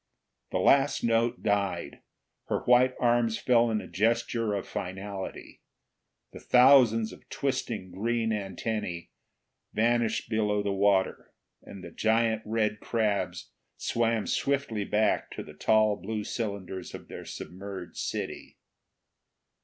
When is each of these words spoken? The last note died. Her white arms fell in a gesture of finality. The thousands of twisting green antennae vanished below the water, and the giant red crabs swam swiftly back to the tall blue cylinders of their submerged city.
The 0.49 0.57
last 0.57 1.03
note 1.03 1.43
died. 1.43 1.99
Her 2.47 2.61
white 2.61 2.95
arms 2.99 3.37
fell 3.37 3.69
in 3.69 3.81
a 3.81 3.87
gesture 3.87 4.55
of 4.55 4.67
finality. 4.67 5.61
The 6.33 6.39
thousands 6.39 7.13
of 7.13 7.29
twisting 7.29 7.91
green 7.91 8.33
antennae 8.33 9.11
vanished 9.73 10.27
below 10.27 10.63
the 10.63 10.71
water, 10.73 11.35
and 11.61 11.83
the 11.83 11.91
giant 11.91 12.41
red 12.45 12.79
crabs 12.79 13.51
swam 13.77 14.25
swiftly 14.25 14.85
back 14.85 15.29
to 15.35 15.43
the 15.43 15.53
tall 15.53 15.95
blue 15.97 16.23
cylinders 16.23 16.95
of 16.95 17.07
their 17.07 17.23
submerged 17.23 17.97
city. 17.97 18.57